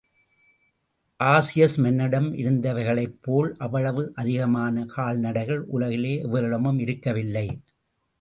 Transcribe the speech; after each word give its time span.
Augeas 1.19 1.75
மன்னனிடம் 1.77 2.29
இருந்தவைகளைப்போல் 2.35 3.49
அவ்வளவு 3.57 4.03
அதிகமான 4.15 4.85
கால்நடைகள் 4.85 5.61
உலகிலே 5.67 6.15
எவரிடமும் 6.21 6.79
இருக்கவில்லை. 6.79 7.45